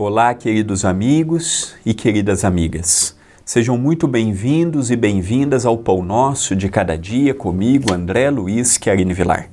Olá, 0.00 0.32
queridos 0.32 0.84
amigos 0.84 1.74
e 1.84 1.92
queridas 1.92 2.44
amigas. 2.44 3.16
Sejam 3.44 3.76
muito 3.76 4.06
bem-vindos 4.06 4.92
e 4.92 4.96
bem-vindas 4.96 5.66
ao 5.66 5.76
Pão 5.76 6.04
Nosso 6.04 6.54
de 6.54 6.68
Cada 6.68 6.96
Dia 6.96 7.34
comigo, 7.34 7.92
André 7.92 8.30
Luiz 8.30 8.78
Querine 8.78 9.12
Vilar. 9.12 9.50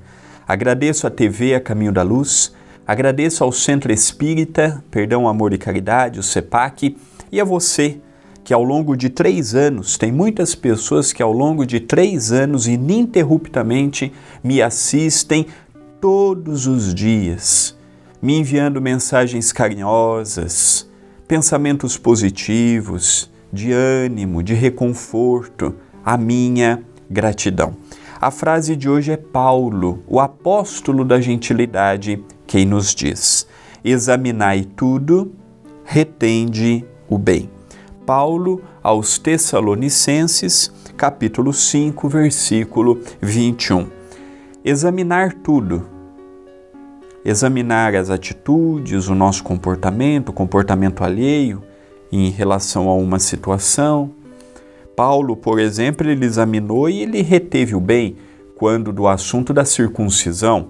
Agradeço 0.48 1.08
a 1.08 1.10
TV 1.10 1.56
A 1.56 1.60
Caminho 1.60 1.92
da 1.92 2.04
Luz, 2.04 2.54
agradeço 2.86 3.44
ao 3.44 3.52
Centro 3.52 3.92
Espírita, 3.92 4.84
Perdão, 4.92 5.28
Amor 5.28 5.52
e 5.52 5.58
Caridade, 5.58 6.20
o 6.20 6.24
CEPAC, 6.24 6.96
e 7.32 7.42
a 7.42 7.44
você 7.44 7.98
que 8.44 8.54
ao 8.54 8.64
longo 8.64 8.96
de 8.96 9.10
três 9.10 9.56
anos, 9.56 9.98
tem 9.98 10.12
muitas 10.12 10.54
pessoas 10.54 11.12
que 11.12 11.24
ao 11.24 11.32
longo 11.32 11.66
de 11.66 11.80
três 11.80 12.32
anos 12.32 12.68
ininterruptamente 12.68 14.14
me 14.44 14.62
assistem 14.62 15.48
todos 16.00 16.68
os 16.68 16.94
dias 16.94 17.75
me 18.26 18.40
enviando 18.40 18.82
mensagens 18.82 19.52
carinhosas, 19.52 20.90
pensamentos 21.28 21.96
positivos, 21.96 23.30
de 23.54 23.72
ânimo, 23.72 24.42
de 24.42 24.56
reconforto, 24.56 25.76
a 26.04 26.18
minha 26.18 26.84
gratidão. 27.08 27.78
A 28.20 28.32
frase 28.32 28.76
de 28.76 28.90
hoje 28.90 29.12
é 29.12 29.18
Paulo, 29.18 30.04
o 30.08 30.20
apóstolo 30.20 31.06
da 31.06 31.22
gentilidade, 31.22 32.20
quem 32.48 32.66
nos 32.66 32.96
diz: 32.96 33.46
Examinai 33.84 34.66
tudo, 34.76 35.32
retende 35.84 36.84
o 37.08 37.20
bem. 37.20 37.48
Paulo 38.08 38.60
aos 38.82 39.20
Tessalonicenses, 39.20 40.74
capítulo 40.98 41.54
5, 41.54 42.10
versículo 42.10 43.00
21. 43.22 43.88
Examinar 44.64 45.32
tudo 45.32 45.94
examinar 47.26 47.96
as 47.96 48.12
atitudes, 48.12 49.08
o 49.08 49.16
nosso 49.16 49.44
comportamento, 49.44 50.30
o 50.30 50.34
comportamento 50.34 51.04
alheio 51.04 51.64
em 52.12 52.30
relação 52.30 52.88
a 52.88 52.94
uma 52.94 53.18
situação. 53.18 54.12
Paulo, 54.96 55.36
por 55.36 55.60
exemplo, 55.60 56.08
ele 56.08 56.24
examinou 56.24 56.88
e 56.88 57.02
ele 57.02 57.24
reteve 57.24 57.74
o 57.74 57.82
bem 57.82 58.16
quando 58.56 58.94
do 58.94 59.08
assunto 59.08 59.52
da 59.52 59.66
circuncisão, 59.66 60.68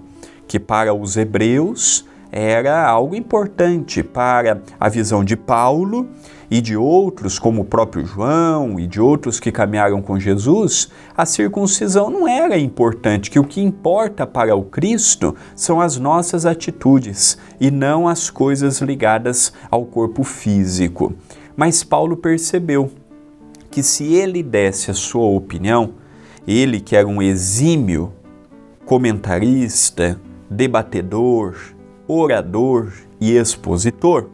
que 0.48 0.58
para 0.58 0.94
os 0.94 1.16
hebreus 1.16 2.06
era 2.38 2.86
algo 2.86 3.16
importante 3.16 4.02
para 4.02 4.60
a 4.78 4.90
visão 4.90 5.24
de 5.24 5.34
Paulo 5.34 6.06
e 6.50 6.60
de 6.60 6.76
outros, 6.76 7.38
como 7.38 7.62
o 7.62 7.64
próprio 7.64 8.04
João 8.04 8.78
e 8.78 8.86
de 8.86 9.00
outros 9.00 9.40
que 9.40 9.50
caminharam 9.50 10.02
com 10.02 10.20
Jesus, 10.20 10.90
a 11.16 11.24
circuncisão 11.24 12.10
não 12.10 12.28
era 12.28 12.58
importante, 12.58 13.30
que 13.30 13.38
o 13.38 13.44
que 13.44 13.62
importa 13.62 14.26
para 14.26 14.54
o 14.54 14.64
Cristo 14.64 15.34
são 15.54 15.80
as 15.80 15.96
nossas 15.96 16.44
atitudes 16.44 17.38
e 17.58 17.70
não 17.70 18.06
as 18.06 18.28
coisas 18.28 18.82
ligadas 18.82 19.50
ao 19.70 19.86
corpo 19.86 20.22
físico. 20.22 21.14
Mas 21.56 21.82
Paulo 21.82 22.18
percebeu 22.18 22.90
que 23.70 23.82
se 23.82 24.12
ele 24.12 24.42
desse 24.42 24.90
a 24.90 24.94
sua 24.94 25.26
opinião, 25.26 25.94
ele 26.46 26.80
que 26.80 26.94
era 26.94 27.08
um 27.08 27.22
exímio 27.22 28.12
comentarista, 28.84 30.20
debatedor, 30.50 31.74
orador 32.08 32.92
e 33.20 33.36
expositor, 33.36 34.26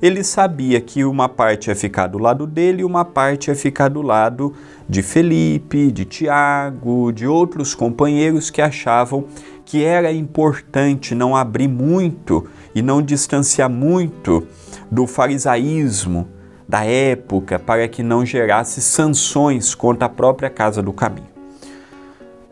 ele 0.00 0.22
sabia 0.22 0.80
que 0.80 1.04
uma 1.04 1.28
parte 1.28 1.68
ia 1.68 1.74
ficar 1.74 2.06
do 2.06 2.18
lado 2.18 2.46
dele 2.46 2.82
e 2.82 2.84
uma 2.84 3.04
parte 3.04 3.48
ia 3.48 3.54
ficar 3.54 3.88
do 3.88 4.02
lado 4.02 4.52
de 4.88 5.02
Felipe, 5.02 5.90
de 5.90 6.04
Tiago, 6.04 7.10
de 7.12 7.26
outros 7.26 7.74
companheiros 7.74 8.50
que 8.50 8.60
achavam 8.60 9.24
que 9.64 9.82
era 9.82 10.12
importante 10.12 11.14
não 11.14 11.34
abrir 11.34 11.66
muito 11.66 12.46
e 12.74 12.80
não 12.80 13.02
distanciar 13.02 13.68
muito 13.68 14.46
do 14.90 15.06
farisaísmo 15.06 16.28
da 16.68 16.84
época 16.84 17.58
para 17.58 17.86
que 17.88 18.02
não 18.02 18.24
gerasse 18.24 18.80
sanções 18.80 19.74
contra 19.74 20.06
a 20.06 20.08
própria 20.10 20.50
casa 20.50 20.82
do 20.82 20.92
caminho. 20.92 21.28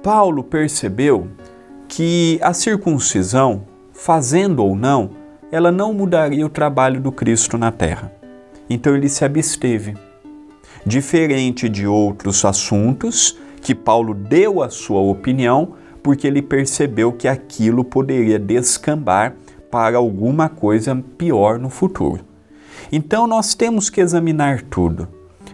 Paulo 0.03 0.43
percebeu 0.43 1.29
que 1.89 2.39
a 2.43 2.53
circuncisão, 2.53 3.63
fazendo 3.95 4.63
ou 4.63 4.77
não, 4.77 5.11
ela 5.51 5.71
não 5.71 5.95
mudaria 5.95 6.45
o 6.45 6.51
trabalho 6.51 7.01
do 7.01 7.13
Cristo 7.13 7.57
na 7.57 7.71
terra. 7.71 8.13
Então 8.69 8.95
ele 8.95 9.09
se 9.09 9.25
absteve. 9.25 9.95
Diferente 10.85 11.69
de 11.69 11.87
outros 11.87 12.45
assuntos 12.45 13.39
que 13.63 13.75
Paulo 13.75 14.13
deu 14.13 14.63
a 14.63 14.69
sua 14.69 15.01
opinião, 15.01 15.75
porque 16.03 16.27
ele 16.27 16.43
percebeu 16.43 17.13
que 17.13 17.27
aquilo 17.27 17.83
poderia 17.83 18.39
descambar 18.39 19.37
para 19.71 19.97
alguma 19.97 20.51
coisa 20.51 20.95
pior 21.17 21.59
no 21.59 21.71
futuro. 21.71 22.23
Então 22.93 23.27
nós 23.27 23.55
temos 23.55 23.89
que 23.89 24.01
examinar 24.01 24.61
tudo, 24.63 25.09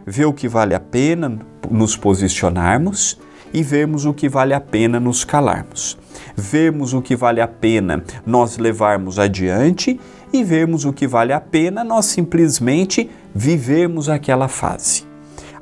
ver 0.04 0.24
o 0.24 0.32
que 0.32 0.48
vale 0.48 0.74
a 0.74 0.80
pena 0.80 1.38
nos 1.70 1.96
posicionarmos 1.96 3.16
e 3.52 3.62
vermos 3.62 4.04
o 4.04 4.12
que 4.12 4.28
vale 4.28 4.54
a 4.54 4.60
pena 4.60 4.98
nos 4.98 5.24
calarmos. 5.24 5.99
Vermos 6.36 6.92
o 6.94 7.02
que 7.02 7.16
vale 7.16 7.40
a 7.40 7.48
pena 7.48 8.02
nós 8.24 8.58
levarmos 8.58 9.18
adiante 9.18 9.98
e 10.32 10.44
vermos 10.44 10.84
o 10.84 10.92
que 10.92 11.06
vale 11.06 11.32
a 11.32 11.40
pena 11.40 11.82
nós 11.84 12.06
simplesmente 12.06 13.10
vivermos 13.34 14.08
aquela 14.08 14.48
fase. 14.48 15.04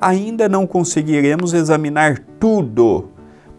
Ainda 0.01 0.49
não 0.49 0.67
conseguiremos 0.67 1.55
examinar 1.55 2.19
tudo, 2.39 3.11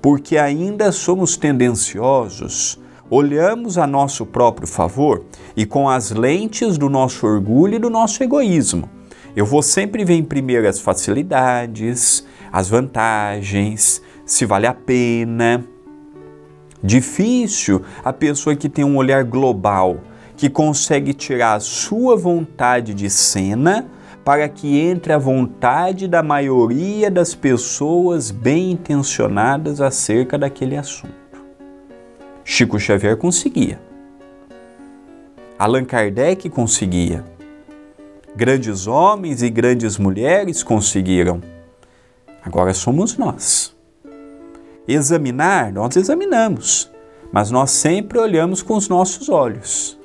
porque 0.02 0.38
ainda 0.38 0.92
somos 0.92 1.36
tendenciosos. 1.36 2.80
Olhamos 3.10 3.78
a 3.78 3.88
nosso 3.88 4.26
próprio 4.26 4.68
favor 4.68 5.26
e 5.58 5.66
com 5.66 5.90
as 5.90 6.12
lentes 6.12 6.78
do 6.78 6.88
nosso 6.90 7.26
orgulho 7.26 7.76
e 7.76 7.80
do 7.80 7.90
nosso 7.90 8.24
egoísmo. 8.24 8.88
Eu 9.36 9.46
vou 9.46 9.62
sempre 9.62 10.06
ver 10.06 10.14
em 10.14 10.24
primeiro 10.24 10.68
as 10.68 10.80
facilidades, 10.80 12.26
as 12.52 12.70
vantagens, 12.70 14.02
se 14.26 14.46
vale 14.46 14.68
a 14.68 14.74
pena. 14.74 15.66
Difícil 16.82 17.82
a 18.04 18.14
pessoa 18.14 18.56
que 18.56 18.70
tem 18.70 18.86
um 18.86 18.96
olhar 18.96 19.24
global, 19.24 19.98
que 20.38 20.50
consegue 20.50 21.14
tirar 21.14 21.56
a 21.56 21.60
sua 21.60 22.16
vontade 22.16 22.94
de 22.94 23.10
cena 23.10 23.90
para 24.24 24.48
que 24.48 24.80
entre 24.80 25.12
a 25.12 25.18
vontade 25.18 26.08
da 26.08 26.24
maioria 26.24 27.12
das 27.12 27.36
pessoas 27.36 28.32
bem 28.32 28.72
intencionadas 28.72 29.82
acerca 29.82 30.38
daquele 30.38 30.78
assunto. 30.78 31.14
Chico 32.44 32.80
Xavier 32.80 33.18
conseguia. 33.18 33.80
Allan 35.58 35.84
Kardec 35.84 36.50
conseguia. 36.50 37.26
Grandes 38.36 38.88
homens 38.88 39.42
e 39.42 39.50
grandes 39.50 39.98
mulheres 39.98 40.64
conseguiram. 40.64 41.42
Agora 42.42 42.74
somos 42.74 43.18
nós. 43.18 43.76
Examinar, 44.92 45.72
nós 45.72 45.96
examinamos, 45.96 46.90
mas 47.32 47.52
nós 47.52 47.70
sempre 47.70 48.18
olhamos 48.18 48.64
com 48.64 48.74
os 48.76 48.90
nossos 48.90 49.30
olhos 49.30 50.00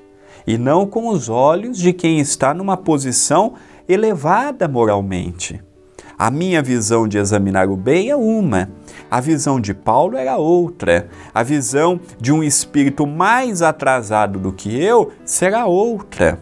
e 0.46 0.58
não 0.58 0.86
com 0.86 1.08
os 1.08 1.30
olhos 1.30 1.78
de 1.78 1.90
quem 1.90 2.20
está 2.20 2.52
numa 2.52 2.76
posição 2.76 3.54
elevada 3.88 4.68
moralmente. 4.68 5.58
A 6.18 6.30
minha 6.30 6.62
visão 6.62 7.08
de 7.08 7.16
examinar 7.16 7.66
o 7.70 7.78
bem 7.78 8.10
é 8.10 8.16
uma, 8.16 8.68
a 9.10 9.22
visão 9.22 9.58
de 9.58 9.72
Paulo 9.72 10.18
era 10.18 10.36
outra, 10.36 11.08
a 11.32 11.42
visão 11.42 11.98
de 12.20 12.30
um 12.30 12.42
espírito 12.42 13.06
mais 13.06 13.62
atrasado 13.62 14.38
do 14.38 14.52
que 14.52 14.78
eu 14.78 15.12
será 15.24 15.64
outra. 15.64 16.38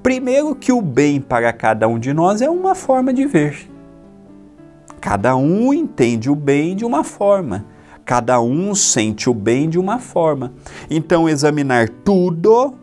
Primeiro, 0.00 0.54
que 0.54 0.70
o 0.70 0.80
bem 0.80 1.20
para 1.20 1.52
cada 1.52 1.88
um 1.88 1.98
de 1.98 2.14
nós 2.14 2.40
é 2.40 2.48
uma 2.48 2.76
forma 2.76 3.12
de 3.12 3.26
ver. 3.26 3.69
Cada 5.00 5.34
um 5.34 5.72
entende 5.72 6.30
o 6.30 6.34
bem 6.34 6.76
de 6.76 6.84
uma 6.84 7.02
forma, 7.02 7.64
cada 8.04 8.40
um 8.40 8.74
sente 8.74 9.30
o 9.30 9.34
bem 9.34 9.68
de 9.68 9.78
uma 9.78 9.98
forma. 9.98 10.52
Então, 10.90 11.28
examinar 11.28 11.88
tudo, 11.88 12.74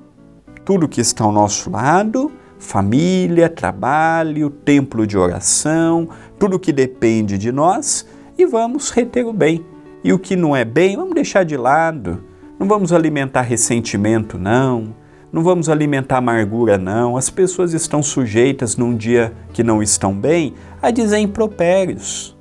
tudo 0.65 0.87
que 0.87 0.99
está 0.99 1.23
ao 1.23 1.31
nosso 1.31 1.69
lado, 1.69 2.31
família, 2.57 3.47
trabalho, 3.47 4.49
templo 4.49 5.05
de 5.05 5.17
oração, 5.17 6.09
tudo 6.39 6.59
que 6.59 6.73
depende 6.73 7.37
de 7.37 7.51
nós, 7.51 8.07
e 8.37 8.45
vamos 8.45 8.89
reter 8.89 9.25
o 9.25 9.33
bem. 9.33 9.63
E 10.03 10.11
o 10.11 10.17
que 10.17 10.35
não 10.35 10.55
é 10.55 10.65
bem, 10.65 10.95
vamos 10.95 11.13
deixar 11.13 11.43
de 11.43 11.55
lado. 11.55 12.23
Não 12.57 12.67
vamos 12.67 12.91
alimentar 12.91 13.41
ressentimento, 13.41 14.37
não 14.37 14.95
não 15.31 15.43
vamos 15.43 15.67
alimentar 15.67 16.17
amargura, 16.17 16.77
não. 16.77 17.17
As 17.17 17.29
pessoas 17.29 17.73
estão 17.73 18.01
sujeitas 18.01 18.77
num 18.77 18.95
dia 18.95 19.33
que 19.51 19.61
não 19.61 19.83
estão 19.83 20.13
bem 20.13 20.53
a 20.81 20.89
dizer 20.89 21.17
impropérios. 21.17 22.35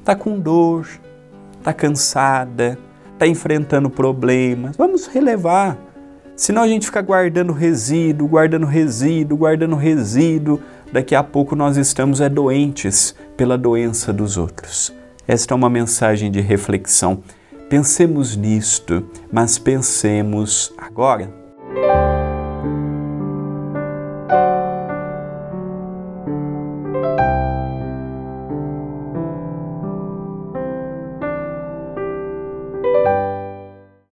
Está 0.00 0.16
com 0.16 0.38
dor, 0.38 0.88
está 1.58 1.72
cansada, 1.72 2.76
está 3.12 3.26
enfrentando 3.26 3.88
problemas. 3.88 4.76
Vamos 4.76 5.06
relevar. 5.06 5.78
Senão 6.34 6.62
a 6.62 6.68
gente 6.68 6.86
fica 6.86 7.02
guardando 7.02 7.52
resíduo, 7.52 8.28
guardando 8.28 8.66
resíduo, 8.66 9.38
guardando 9.38 9.76
resíduo. 9.76 10.60
Daqui 10.92 11.14
a 11.14 11.22
pouco 11.22 11.54
nós 11.54 11.76
estamos 11.76 12.20
é, 12.20 12.28
doentes 12.28 13.14
pela 13.36 13.56
doença 13.56 14.12
dos 14.12 14.36
outros. 14.36 14.92
Esta 15.26 15.54
é 15.54 15.56
uma 15.56 15.70
mensagem 15.70 16.30
de 16.30 16.40
reflexão. 16.40 17.22
Pensemos 17.68 18.34
nisto, 18.34 19.04
mas 19.30 19.58
pensemos 19.58 20.72
agora 20.78 21.37